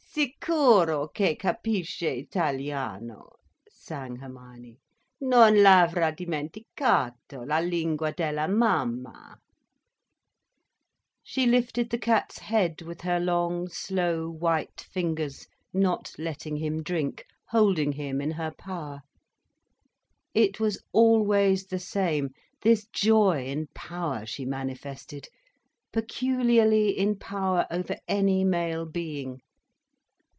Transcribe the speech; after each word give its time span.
"Sicuro 0.13 1.07
che 1.13 1.35
capisce 1.37 2.09
italiano," 2.17 3.37
sang 3.69 4.17
Hermione, 4.19 4.75
"non 5.21 5.53
l'avrà 5.61 6.11
dimenticato, 6.13 7.45
la 7.45 7.59
lingua 7.61 8.11
della 8.11 8.45
Mamma." 8.45 9.37
She 11.23 11.45
lifted 11.45 11.89
the 11.89 11.97
cat's 11.97 12.39
head 12.39 12.81
with 12.81 12.99
her 13.01 13.21
long, 13.21 13.69
slow, 13.69 14.29
white 14.29 14.81
fingers, 14.81 15.47
not 15.73 16.11
letting 16.17 16.57
him 16.57 16.83
drink, 16.83 17.25
holding 17.47 17.93
him 17.93 18.19
in 18.19 18.31
her 18.31 18.51
power. 18.51 19.03
It 20.33 20.59
was 20.59 20.83
always 20.91 21.67
the 21.67 21.79
same, 21.79 22.31
this 22.61 22.85
joy 22.91 23.45
in 23.45 23.67
power 23.73 24.25
she 24.25 24.43
manifested, 24.43 25.29
peculiarly 25.93 26.89
in 26.89 27.15
power 27.17 27.65
over 27.71 27.95
any 28.09 28.43
male 28.43 28.85
being. 28.85 29.41